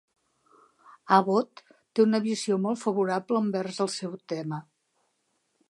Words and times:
Abbott 1.17 1.61
té 1.93 2.03
una 2.05 2.23
visió 2.25 2.59
molt 2.65 2.81
favorable 2.85 3.45
envers 3.47 3.81
el 3.87 3.95
seu 3.99 4.19
tema. 4.35 4.63